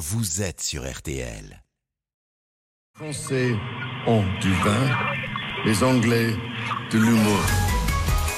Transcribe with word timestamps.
vous 0.00 0.40
êtes 0.40 0.62
sur 0.62 0.90
RTL. 0.90 1.62
Les 3.00 3.12
Français 3.12 3.54
ont 4.06 4.24
du 4.40 4.50
vin, 4.64 4.88
les 5.66 5.84
Anglais 5.84 6.34
de 6.90 6.98
l'humour. 6.98 7.40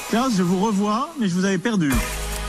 Tiens, 0.09 0.29
je 0.29 0.43
vous 0.43 0.59
revois, 0.59 1.09
mais 1.19 1.29
je 1.29 1.33
vous 1.33 1.45
avais 1.45 1.57
perdu. 1.57 1.89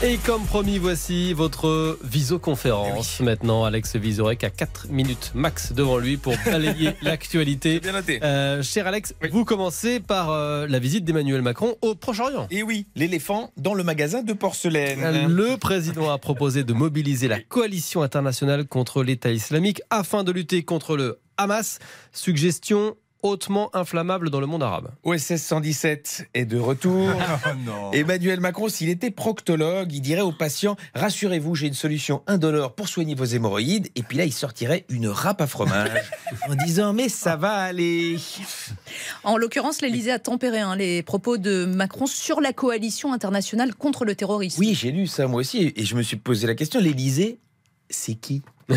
Et 0.03 0.17
comme 0.17 0.43
promis, 0.45 0.77
voici 0.77 1.33
votre 1.33 1.97
visioconférence. 2.03 3.21
Maintenant, 3.21 3.63
Alex 3.63 3.95
Visorek 3.95 4.43
a 4.43 4.49
4 4.49 4.87
minutes 4.89 5.31
max 5.33 5.71
devant 5.73 5.97
lui 5.97 6.17
pour 6.17 6.35
balayer 6.45 6.91
l'actualité. 7.01 7.79
Bien 7.79 7.93
noté. 7.93 8.21
Euh, 8.23 8.61
cher 8.61 8.85
Alex, 8.87 9.15
Oui. 9.23 9.29
vous 9.31 9.45
commencez 9.45 9.99
par 9.99 10.29
euh, 10.31 10.67
la 10.67 10.79
visite 10.79 11.05
d'Emmanuel 11.05 11.41
Macron 11.41 11.75
au 11.81 11.95
Proche-Orient. 11.95 12.45
Et 12.51 12.61
oui, 12.61 12.85
l'éléphant 12.95 13.51
dans 13.57 13.73
le 13.73 13.83
magasin 13.83 14.21
de 14.21 14.33
porcelaine. 14.33 15.27
Le 15.27 15.55
président 15.57 16.11
a 16.11 16.17
proposé 16.19 16.63
de 16.63 16.73
mobiliser 16.73 17.27
la 17.27 17.39
coalition 17.39 18.03
internationale 18.03 18.67
contre 18.67 19.01
l'État 19.01 19.31
islamique 19.31 19.81
afin 19.89 20.23
de 20.23 20.31
lutter 20.31 20.63
contre 20.63 20.97
le 20.97 21.19
Hamas. 21.37 21.79
Suggestion 22.11 22.95
hautement 23.25 23.75
inflammable 23.75 24.29
dans 24.29 24.39
le 24.39 24.45
monde 24.45 24.63
arabe. 24.63 24.91
OSS 25.03 25.37
117 25.37 26.29
est 26.33 26.45
de 26.45 26.57
retour. 26.57 27.09
Emmanuel 27.93 28.39
Macron, 28.39 28.69
s'il 28.69 28.89
était 28.89 29.11
proctologue, 29.11 29.91
il 29.91 30.01
dirait 30.01 30.21
aux 30.21 30.31
patients 30.31 30.75
Rassurez-vous, 30.93 31.55
j'ai 31.55 31.67
une 31.67 31.73
solution 31.73 32.21
indolore 32.27 32.73
pour 32.73 32.87
soigner 32.87 33.15
vos 33.15 33.25
hémorroïdes. 33.25 33.89
Et 33.95 34.03
puis 34.03 34.17
là, 34.17 34.25
il 34.25 34.33
sortirait 34.33 34.85
une 34.89 35.07
râpe 35.07 35.41
à 35.41 35.47
fromage 35.47 35.89
en 36.49 36.55
disant 36.55 36.93
Mais 36.93 37.09
ça 37.09 37.35
va 37.35 37.53
aller. 37.53 38.17
En 39.23 39.37
l'occurrence, 39.37 39.81
l'Elysée 39.81 40.11
a 40.11 40.19
tempéré 40.19 40.59
hein, 40.59 40.75
les 40.75 41.03
propos 41.03 41.37
de 41.37 41.65
Macron 41.65 42.05
sur 42.05 42.41
la 42.41 42.53
coalition 42.53 43.13
internationale 43.13 43.73
contre 43.75 44.05
le 44.05 44.15
terrorisme. 44.15 44.59
Oui, 44.59 44.75
j'ai 44.75 44.91
lu 44.91 45.07
ça 45.07 45.27
moi 45.27 45.39
aussi. 45.39 45.73
Et 45.75 45.83
je 45.83 45.95
me 45.95 46.03
suis 46.03 46.17
posé 46.17 46.47
la 46.47 46.55
question 46.55 46.79
L'Élysée, 46.79 47.39
c'est 47.89 48.15
qui? 48.15 48.41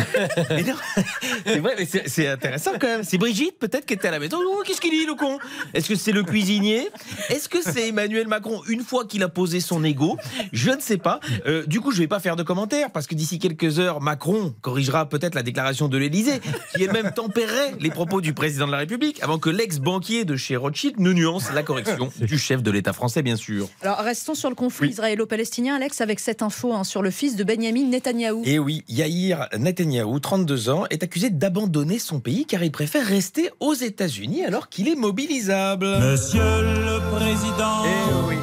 c'est 1.45 1.59
vrai, 1.59 1.75
mais 1.77 1.85
c'est 2.05 2.27
intéressant 2.27 2.71
quand 2.79 2.87
même. 2.87 3.03
C'est 3.03 3.17
Brigitte 3.17 3.57
peut-être 3.59 3.85
qui 3.85 3.93
était 3.93 4.07
à 4.07 4.11
la 4.11 4.19
maison. 4.19 4.37
Oh, 4.45 4.61
Qu'est-ce 4.65 4.81
qu'il 4.81 4.91
dit 4.91 5.05
le 5.05 5.15
con? 5.15 5.37
Est-ce 5.73 5.89
que 5.89 5.95
c'est 5.95 6.11
le 6.11 6.23
cuisinier? 6.23 6.87
Est-ce 7.29 7.49
que 7.49 7.61
c'est 7.61 7.87
Emmanuel 7.89 8.27
Macron 8.27 8.61
une 8.67 8.81
fois 8.81 9.05
qu'il 9.05 9.23
a 9.23 9.29
posé 9.29 9.59
son 9.59 9.83
ego? 9.83 10.17
Je 10.51 10.71
ne 10.71 10.79
sais 10.79 10.97
pas. 10.97 11.19
Euh, 11.47 11.65
du 11.65 11.81
coup, 11.81 11.91
je 11.91 11.97
vais 11.99 12.07
pas 12.07 12.19
faire 12.19 12.35
de 12.35 12.43
commentaires 12.43 12.91
parce 12.91 13.07
que 13.07 13.15
d'ici 13.15 13.39
quelques 13.39 13.79
heures, 13.79 14.01
Macron 14.01 14.53
corrigera 14.61 15.07
peut-être 15.09 15.35
la 15.35 15.43
déclaration 15.43 15.87
de 15.87 15.97
l'Élysée 15.97 16.39
qui 16.75 16.83
elle-même 16.83 17.11
tempérait 17.15 17.73
les 17.79 17.89
propos 17.89 18.21
du 18.21 18.33
président 18.33 18.67
de 18.67 18.71
la 18.71 18.77
République 18.79 19.21
avant 19.23 19.39
que 19.39 19.49
l'ex-banquier 19.49 20.25
de 20.25 20.35
chez 20.35 20.55
Rothschild 20.55 20.99
ne 20.99 21.13
nuance 21.13 21.51
la 21.53 21.63
correction 21.63 22.11
du 22.19 22.37
chef 22.37 22.61
de 22.61 22.71
l'État 22.71 22.93
français, 22.93 23.21
bien 23.21 23.35
sûr. 23.35 23.67
Alors 23.81 23.97
restons 23.99 24.35
sur 24.35 24.49
le 24.49 24.55
conflit 24.55 24.87
Oui. 24.87 24.93
israélo-palestinien, 24.93 25.75
Alex, 25.75 26.01
avec 26.01 26.19
cette 26.19 26.41
info 26.41 26.73
hein, 26.73 26.83
sur 26.83 27.01
le 27.01 27.11
fils 27.11 27.35
de 27.35 27.43
Benjamin 27.43 27.85
Netanyahou. 27.87 28.43
Et 28.45 28.59
oui, 28.59 28.83
Yair 28.87 29.47
Netanyahou, 29.57 29.78
32 29.83 30.69
ans, 30.69 30.83
est 30.89 31.03
accusé 31.03 31.29
d'abandonner 31.29 31.99
son 31.99 32.19
pays 32.19 32.45
car 32.45 32.63
il 32.63 32.71
préfère 32.71 33.05
rester 33.05 33.49
aux 33.61 33.73
États-Unis 33.73 34.43
alors 34.43 34.67
qu'il 34.67 34.87
est 34.89 34.95
mobilisable. 34.95 35.87
Monsieur 35.99 36.41
le 36.41 36.99
Président, 37.15 37.83
Eh 37.85 38.27
oui. 38.27 38.35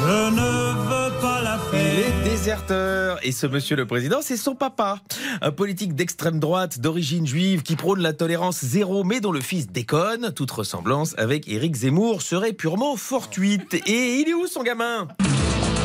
je 0.00 0.30
ne 0.34 0.72
veux 0.88 1.20
pas 1.20 1.42
la 1.42 1.58
Il 1.66 1.70
paix. 1.70 2.00
est 2.08 2.24
déserteur 2.28 3.18
et 3.22 3.30
ce 3.30 3.46
monsieur 3.46 3.76
le 3.76 3.86
président, 3.86 4.18
c'est 4.20 4.36
son 4.36 4.56
papa. 4.56 4.98
Un 5.42 5.52
politique 5.52 5.94
d'extrême 5.94 6.40
droite 6.40 6.80
d'origine 6.80 7.26
juive 7.26 7.62
qui 7.62 7.76
prône 7.76 8.00
la 8.00 8.12
tolérance 8.12 8.64
zéro 8.64 9.04
mais 9.04 9.20
dont 9.20 9.32
le 9.32 9.40
fils 9.40 9.68
déconne. 9.68 10.32
Toute 10.34 10.50
ressemblance 10.50 11.14
avec 11.18 11.46
Éric 11.48 11.76
Zemmour 11.76 12.20
serait 12.20 12.52
purement 12.52 12.96
fortuite. 12.96 13.74
Et 13.86 14.16
il 14.20 14.28
est 14.28 14.34
où 14.34 14.46
son 14.48 14.64
gamin? 14.64 15.06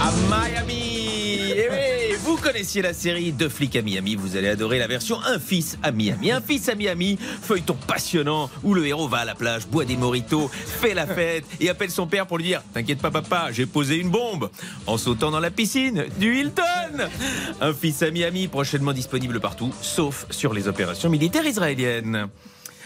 À 0.02 0.12
Miami 0.30 1.54
Eh 1.56 1.68
oui, 1.72 1.97
vous 2.28 2.36
connaissiez 2.36 2.82
la 2.82 2.94
série 2.94 3.32
Deux 3.32 3.48
flics 3.48 3.78
à 3.78 3.82
Miami, 3.82 4.16
vous 4.16 4.36
allez 4.36 4.50
adorer 4.50 4.80
la 4.80 4.88
version 4.88 5.18
Un 5.26 5.40
fils 5.40 5.78
à 5.82 5.92
Miami. 5.92 6.30
Un 6.30 6.42
fils 6.42 6.68
à 6.68 6.76
Miami, 6.76 7.18
feuilleton 7.18 7.78
passionnant 7.88 8.50
où 8.64 8.74
le 8.74 8.86
héros 8.86 9.08
va 9.08 9.20
à 9.20 9.26
la 9.26 9.34
plage, 9.34 9.66
boit 9.68 9.86
des 9.86 9.96
moritos, 9.96 10.50
fait 10.50 10.94
la 10.94 11.08
fête 11.08 11.46
et 11.62 11.70
appelle 11.70 11.90
son 11.90 12.06
père 12.06 12.28
pour 12.28 12.38
lui 12.38 12.44
dire 12.44 12.62
T'inquiète 12.74 13.00
pas 13.00 13.12
papa, 13.12 13.48
j'ai 13.54 13.66
posé 13.66 13.96
une 13.96 14.10
bombe 14.10 14.50
en 14.88 14.98
sautant 14.98 15.32
dans 15.32 15.40
la 15.40 15.52
piscine 15.52 16.04
du 16.20 16.38
Hilton. 16.38 17.08
Un 17.62 17.74
fils 17.74 18.04
à 18.04 18.12
Miami 18.12 18.50
prochainement 18.50 18.92
disponible 18.92 19.40
partout, 19.40 19.74
sauf 19.82 20.26
sur 20.30 20.54
les 20.54 20.68
opérations 20.68 21.10
militaires 21.10 21.46
israéliennes. 21.46 22.28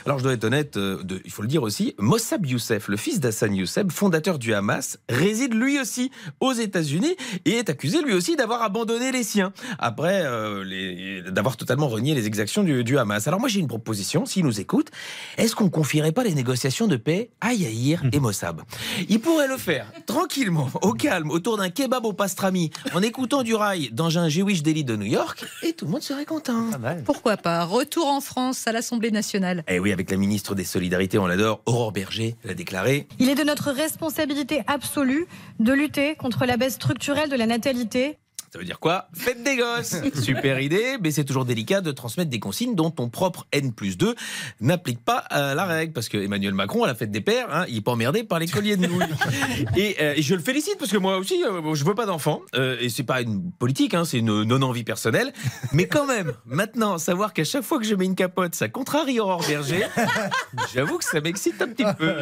Alors 0.06 0.18
je 0.20 0.24
dois 0.24 0.34
être 0.34 0.44
honnête, 0.44 0.78
euh, 0.78 1.02
de- 1.04 1.22
il 1.26 1.32
faut 1.32 1.42
le 1.42 1.48
dire 1.48 1.64
aussi, 1.64 1.96
Mossab 2.00 2.46
Youssef, 2.46 2.88
le 2.88 2.98
fils 2.98 3.20
d'Hassan 3.20 3.54
Youssef, 3.56 3.86
fondateur 3.92 4.40
du 4.40 4.54
Hamas, 4.54 4.98
réside 5.10 5.54
lui 5.54 5.80
aussi 5.80 6.12
aux 6.40 6.54
États-Unis 6.54 7.16
et 7.46 7.52
est 7.52 7.70
accusé 7.70 8.02
lui 8.02 8.14
aussi 8.14 8.36
d'avoir 8.36 8.62
abandonné 8.64 9.12
les 9.12 9.24
siens, 9.24 9.54
après 9.80 10.22
euh, 10.26 11.30
d'avoir 11.30 11.58
totalement 11.58 11.88
renié 11.88 12.16
les 12.16 12.28
exactions 12.28 12.64
du, 12.64 12.84
du 12.84 12.98
Hamas. 12.98 13.28
Alors 13.28 13.40
moi 13.40 13.50
j'ai 13.50 13.60
une 13.60 13.68
proposition, 13.68 14.26
s'il 14.26 14.46
nous 14.46 14.60
écoute, 14.60 14.90
est-ce 15.38 15.56
qu'on 15.56 15.70
confierait 15.70 16.12
pas 16.12 16.24
les 16.24 16.34
négociations 16.34 16.88
de 16.88 16.96
paix 16.98 17.30
à 17.42 17.54
Yair 17.54 18.02
et 18.12 18.20
Mossab? 18.20 18.62
Il 19.10 19.20
pourrait 19.20 19.48
le 19.48 19.58
faire 19.58 19.86
tranquillement, 20.06 20.70
au 20.82 20.94
calme, 20.94 21.30
autour 21.32 21.58
d'un 21.58 21.70
kebab 21.70 22.06
au 22.06 22.14
pastrami, 22.14 22.72
en 22.94 23.02
écoutant 23.02 23.44
du 23.44 23.56
rail 23.56 23.90
dans 23.92 24.18
un 24.18 24.30
Jewish 24.30 24.64
Deli 24.64 24.84
de 24.84 24.96
New 24.96 25.06
York, 25.06 25.46
et 25.64 25.74
tout 25.74 25.86
le 25.86 25.92
monde 25.92 26.02
serait 26.02 26.26
content. 26.26 26.70
Pourquoi 27.06 27.38
pas? 27.38 27.64
Retour 27.66 28.08
en 28.08 28.22
France 28.22 28.68
à 28.68 28.72
l'Assemblée 28.72 29.12
nationale. 29.12 29.64
Eh 29.68 29.80
oui, 29.80 29.91
avec 29.92 30.12
la 30.12 30.18
ministre 30.18 30.56
des 30.56 30.64
Solidarités, 30.64 31.18
on 31.18 31.28
l'adore, 31.28 31.62
Aurore 31.66 31.92
Berger 31.92 32.36
l'a 32.44 32.54
déclaré. 32.54 33.08
Il 33.20 33.30
est 33.30 33.36
de 33.36 33.44
notre 33.44 33.72
responsabilité 33.72 34.64
absolue 34.68 35.28
de 35.60 35.74
lutter 35.74 36.16
contre 36.16 36.46
la 36.46 36.58
baisse 36.58 36.76
structurelle 36.76 37.30
de 37.30 37.36
la 37.36 37.46
natalité. 37.46 38.18
Ça 38.52 38.60
veut 38.60 38.66
dire 38.66 38.82
quoi? 38.82 39.08
Faites 39.14 39.42
des 39.44 39.56
gosses 39.56 39.96
Super 40.22 40.60
idée, 40.60 40.98
mais 41.02 41.12
c'est 41.12 41.24
toujours 41.24 41.46
délicat 41.46 41.80
de 41.80 41.94
transmettre 41.94 42.30
des 42.30 42.42
consignes 42.42 42.76
dont 42.76 42.92
ton 42.92 43.08
propre 43.08 43.48
N 43.54 43.72
plus 43.72 43.98
2 43.98 44.14
n'applique 44.60 45.02
pas 45.06 45.20
à 45.20 45.56
la 45.56 45.64
règle. 45.64 45.94
Parce 45.94 46.10
que 46.10 46.18
Emmanuel 46.18 46.54
Macron, 46.54 46.84
à 46.84 46.88
la 46.88 46.96
fête 46.96 47.12
des 47.12 47.22
pères, 47.22 47.48
hein, 47.50 47.66
il 47.70 47.78
est 47.78 47.82
pas 47.82 47.94
emmerdé 47.94 48.26
par 48.26 48.40
les 48.40 48.48
colliers 48.48 48.76
de 48.76 48.88
nouilles. 48.88 49.06
et, 49.78 49.96
euh, 50.02 50.16
et 50.18 50.22
je 50.22 50.36
le 50.36 50.42
félicite 50.42 50.76
parce 50.78 50.92
que 50.92 50.98
moi 50.98 51.18
aussi, 51.18 51.42
euh, 51.46 51.74
je 51.74 51.86
veux 51.86 51.96
pas 51.96 52.06
d'enfant. 52.06 52.42
Euh, 52.56 52.76
et 52.82 52.90
c'est 52.90 53.04
pas 53.04 53.22
une 53.22 53.54
politique, 53.54 53.94
hein, 53.94 54.04
c'est 54.04 54.18
une 54.18 54.44
non-envie 54.44 54.84
personnelle. 54.84 55.32
Mais 55.72 55.88
quand 55.88 56.06
même, 56.06 56.34
maintenant, 56.46 56.98
savoir 56.98 57.32
qu'à 57.32 57.46
chaque 57.46 57.64
fois 57.64 57.80
que 57.80 57.86
je 57.86 57.96
mets 57.96 58.04
une 58.04 58.16
capote, 58.16 58.54
ça 58.54 58.68
contrarie 58.68 59.22
Aurore 59.22 59.46
Berger, 59.48 59.88
j'avoue 60.76 60.98
que 60.98 61.06
ça 61.06 61.22
m'excite 61.22 61.62
un 61.62 61.70
petit 61.70 61.86
peu. 61.98 62.14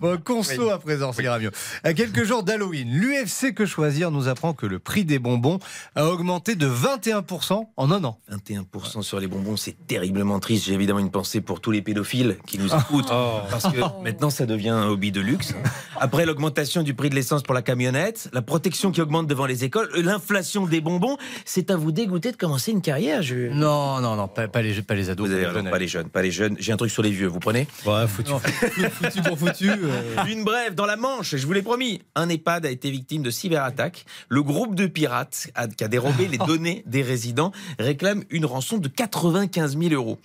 Bon, 0.00 0.16
conso 0.16 0.70
à 0.70 0.78
présent, 0.78 1.12
ça 1.12 1.22
ira 1.22 1.38
mieux. 1.38 1.50
À 1.84 1.92
quelques 1.92 2.24
jours 2.24 2.42
d'Halloween, 2.42 2.88
l'UFC 2.90 3.52
Que 3.52 3.66
Choisir 3.66 4.10
nous 4.10 4.28
apprend 4.28 4.54
que 4.54 4.64
le 4.64 4.78
prix 4.78 5.04
des 5.04 5.18
bonbons 5.18 5.57
a 5.94 6.06
augmenté 6.06 6.54
de 6.54 6.68
21% 6.68 7.66
en 7.76 7.90
un 7.90 8.04
an. 8.04 8.18
21% 8.30 9.02
sur 9.02 9.20
les 9.20 9.26
bonbons, 9.26 9.56
c'est 9.56 9.76
terriblement 9.86 10.40
triste. 10.40 10.64
J'ai 10.66 10.74
évidemment 10.74 10.98
une 11.00 11.10
pensée 11.10 11.40
pour 11.40 11.60
tous 11.60 11.70
les 11.70 11.82
pédophiles 11.82 12.36
qui 12.46 12.58
nous 12.58 12.74
écoutent. 12.74 13.08
Parce 13.50 13.64
que 13.72 14.02
maintenant, 14.02 14.30
ça 14.30 14.46
devient 14.46 14.68
un 14.70 14.86
hobby 14.88 15.12
de 15.12 15.20
luxe. 15.20 15.54
Après 16.00 16.26
l'augmentation 16.26 16.82
du 16.82 16.94
prix 16.94 17.10
de 17.10 17.14
l'essence 17.14 17.42
pour 17.42 17.54
la 17.54 17.62
camionnette, 17.62 18.28
la 18.32 18.42
protection 18.42 18.90
qui 18.92 19.00
augmente 19.00 19.26
devant 19.26 19.46
les 19.46 19.64
écoles, 19.64 19.88
l'inflation 19.96 20.66
des 20.66 20.80
bonbons, 20.80 21.16
c'est 21.44 21.70
à 21.70 21.76
vous 21.76 21.92
dégoûter 21.92 22.32
de 22.32 22.36
commencer 22.36 22.70
une 22.72 22.82
carrière. 22.82 23.22
Je... 23.22 23.48
Non, 23.50 24.00
non, 24.00 24.16
non, 24.16 24.28
pas, 24.28 24.48
pas 24.48 24.62
les, 24.62 24.82
pas 24.82 24.94
les 24.94 25.10
ados. 25.10 25.28
Vous 25.28 25.32
avez 25.34 25.44
pas 25.44 25.48
les 25.50 25.54
raison, 25.54 25.62
jeunes. 25.64 25.70
pas 25.70 25.78
les 25.78 25.88
jeunes, 25.88 26.08
pas 26.08 26.22
les 26.22 26.30
jeunes. 26.30 26.56
J'ai 26.58 26.72
un 26.72 26.76
truc 26.76 26.90
sur 26.90 27.02
les 27.02 27.10
vieux, 27.10 27.26
vous 27.26 27.40
prenez 27.40 27.66
Ouais, 27.86 28.06
foutu. 28.06 28.30
Non, 28.30 28.38
foutu 28.38 29.22
pour 29.22 29.38
foutu. 29.38 29.70
euh. 29.70 30.24
Une 30.28 30.44
brève 30.44 30.74
dans 30.74 30.86
la 30.86 30.96
Manche, 30.96 31.36
je 31.36 31.46
vous 31.46 31.52
l'ai 31.52 31.62
promis. 31.62 32.02
Un 32.14 32.28
EHPAD 32.28 32.66
a 32.66 32.70
été 32.70 32.90
victime 32.90 33.22
de 33.22 33.30
cyberattaque. 33.30 34.04
Le 34.28 34.42
groupe 34.42 34.74
de 34.74 34.86
pirates 34.86 35.47
a- 35.54 35.68
qui 35.68 35.84
a 35.84 35.88
dérobé 35.88 36.28
les 36.28 36.38
données 36.46 36.82
des 36.86 37.02
résidents 37.02 37.52
réclame 37.78 38.24
une 38.30 38.46
rançon 38.46 38.78
de 38.78 38.88
95 38.88 39.76
000 39.78 39.92
euros. 39.94 40.18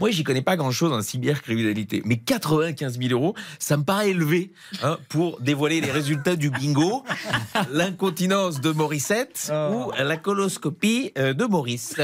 Moi, 0.00 0.10
j'y 0.10 0.24
connais 0.24 0.42
pas 0.42 0.56
grand-chose 0.56 0.92
en 0.92 1.02
cybercriminalité, 1.02 2.02
mais 2.04 2.16
95 2.16 2.98
000 2.98 3.12
euros, 3.12 3.34
ça 3.58 3.76
me 3.76 3.84
paraît 3.84 4.10
élevé 4.10 4.52
hein, 4.82 4.98
pour 5.08 5.40
dévoiler 5.40 5.80
les 5.80 5.90
résultats 5.90 6.36
du 6.36 6.50
bingo, 6.50 7.04
l'incontinence 7.72 8.60
de 8.60 8.70
Morissette 8.72 9.50
ou 9.72 9.90
la 9.98 10.16
coloscopie 10.16 11.12
euh, 11.18 11.32
de 11.32 11.44
Maurice. 11.44 11.94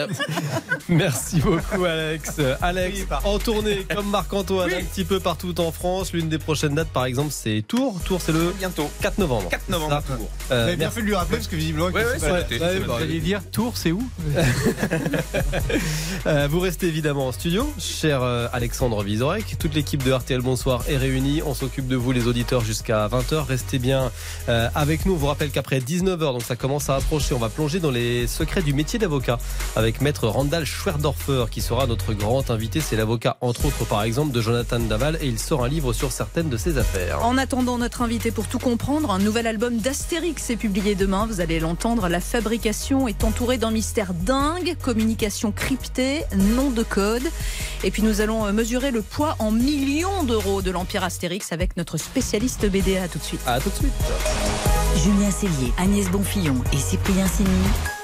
Merci 0.89 1.41
beaucoup, 1.41 1.85
Alex. 1.85 2.41
Alex, 2.61 2.99
Oui, 3.01 3.17
en 3.25 3.39
tournée 3.39 3.87
comme 3.95 4.09
Marc-Antoine, 4.11 4.71
un 4.73 4.85
petit 4.85 5.05
peu 5.05 5.21
partout 5.21 5.59
en 5.61 5.73
France. 5.73 6.13
L'une 6.13 6.29
des 6.29 6.39
prochaines 6.39 6.75
dates, 6.75 6.91
par 6.91 7.05
exemple, 7.05 7.31
c'est 7.33 7.63
Tours. 7.67 8.01
Tours, 8.05 8.21
c'est 8.21 8.33
le 8.33 8.53
Bientôt. 8.59 8.91
4 9.03 9.19
novembre. 9.19 9.49
4 9.49 9.69
novembre. 9.69 10.03
Ça. 10.07 10.15
Tours. 10.17 10.17
Vous 10.49 10.55
Euh, 10.55 10.65
avez 10.67 10.77
bien 10.77 10.87
merci. 10.87 10.97
fait 10.97 11.03
de 11.03 11.07
lui 11.07 11.15
rappeler 11.15 11.37
parce 11.37 11.49
que 11.49 11.57
visiblement, 11.57 11.89
il 11.89 11.95
Ouais, 11.95 12.05
ouais, 12.05 12.59
Ouais, 12.61 12.75
c'est 12.75 12.81
bah. 12.81 12.97
Vous 12.97 13.03
alliez 13.03 13.21
dire 13.21 13.41
Tours, 13.51 13.77
c'est 13.77 13.93
où 13.93 14.03
Euh, 16.27 16.49
vous 16.51 16.61
restez 16.61 16.87
évidemment 16.87 17.29
en 17.29 17.33
studio, 17.33 17.73
cher 17.79 18.23
euh, 18.23 18.47
Alexandre 18.53 19.03
Vizorek. 19.03 19.57
Toute 19.59 19.75
l'équipe 19.75 20.03
de 20.03 20.13
RTL 20.13 20.43
Bonsoir 20.43 20.85
est 20.87 20.99
réunie. 20.99 21.41
On 21.45 21.55
s'occupe 21.55 21.89
de 21.89 21.97
vous, 21.97 22.13
les 22.13 22.27
auditeurs, 22.27 22.63
jusqu'à 22.63 23.09
20h. 23.09 23.47
Restez 23.47 23.79
bien 23.79 24.11
euh, 24.51 24.69
avec 24.75 25.07
nous. 25.07 25.15
On 25.15 25.17
vous 25.17 25.27
rappelle 25.29 25.51
qu'après 25.51 25.79
19h, 25.79 26.19
donc 26.19 26.43
ça 26.43 26.57
commence 26.57 26.91
à 26.91 26.97
approcher, 26.97 27.35
on 27.35 27.39
va 27.39 27.49
plonger 27.49 27.81
dans 27.81 27.91
les 27.91 28.27
secrets 28.27 28.61
du 28.61 28.75
métier 28.75 28.99
d'avocat 28.99 29.39
avec 29.77 30.03
maître 30.03 30.29
Randall 30.29 30.67
Schwerdorfer 30.67 31.47
qui 31.51 31.63
sera 31.63 31.87
notre 31.87 32.13
grand 32.13 32.51
invité. 32.51 32.81
C'est 32.81 32.97
l'avocat, 32.97 33.39
entre 33.41 33.65
autres, 33.65 33.87
par 33.87 34.03
exemple, 34.03 34.33
de 34.33 34.43
Jonathan 34.43 34.79
Daval 34.79 35.17
et 35.23 35.27
il 35.27 35.39
sort 35.39 35.65
un 35.65 35.69
livre 35.69 35.95
sur 35.95 36.13
certaines 36.13 36.51
de 36.51 36.59
ses 36.59 36.77
affaires. 36.77 37.25
En 37.25 37.39
attendant 37.39 37.79
notre 37.79 38.03
invité 38.03 38.31
pour 38.31 38.47
tout 38.47 38.59
comprendre, 38.59 39.11
un 39.11 39.19
nouvel 39.19 39.47
album 39.47 39.79
d'Astérix 39.79 40.51
est 40.51 40.57
publié 40.57 40.95
demain. 40.95 41.27
Vous 41.27 41.41
allez 41.41 41.61
l'entendre, 41.61 42.09
La 42.09 42.21
Fabrique 42.21 42.50
fabrication 42.51 43.07
est 43.07 43.23
entourée 43.23 43.59
d'un 43.59 43.71
mystère 43.71 44.13
dingue, 44.13 44.75
communication 44.83 45.53
cryptée, 45.53 46.25
nom 46.35 46.71
de 46.71 46.83
code. 46.83 47.23
Et 47.85 47.93
puis 47.93 48.03
nous 48.03 48.21
allons 48.21 48.53
mesurer 48.53 48.91
le 48.91 49.03
poids 49.03 49.37
en 49.39 49.53
millions 49.53 50.25
d'euros 50.25 50.61
de 50.61 50.73
l'Empire 50.73 51.05
Astérix 51.05 51.53
avec 51.53 51.77
notre 51.77 51.97
spécialiste 51.97 52.69
BDA 52.69 53.07
tout 53.07 53.19
de 53.19 53.23
suite. 53.23 53.41
À 53.47 53.61
tout 53.61 53.71
de 53.71 53.75
suite. 53.77 53.93
Julien 54.97 55.31
Cellier, 55.31 55.73
Agnès 55.79 56.11
Bonfillon 56.11 56.57
et 56.73 56.77
Cyprien 56.77 57.29
Sini. 57.29 58.00